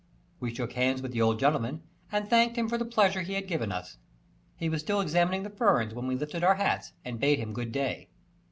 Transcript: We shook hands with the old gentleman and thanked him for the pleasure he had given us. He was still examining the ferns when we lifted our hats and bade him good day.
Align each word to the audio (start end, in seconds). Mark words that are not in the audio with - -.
We 0.39 0.51
shook 0.51 0.73
hands 0.73 1.03
with 1.03 1.11
the 1.11 1.21
old 1.21 1.39
gentleman 1.39 1.83
and 2.11 2.27
thanked 2.27 2.55
him 2.55 2.67
for 2.67 2.79
the 2.79 2.85
pleasure 2.85 3.21
he 3.21 3.33
had 3.35 3.47
given 3.47 3.71
us. 3.71 3.97
He 4.55 4.67
was 4.67 4.81
still 4.81 4.99
examining 4.99 5.43
the 5.43 5.51
ferns 5.51 5.93
when 5.93 6.07
we 6.07 6.15
lifted 6.15 6.43
our 6.43 6.55
hats 6.55 6.93
and 7.05 7.19
bade 7.19 7.37
him 7.37 7.53
good 7.53 7.71
day. 7.71 8.09